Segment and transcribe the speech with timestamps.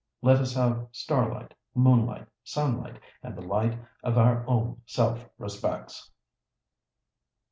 [0.23, 6.09] Let us have starlight, moonlight, sunlight, and the light of our own self respects.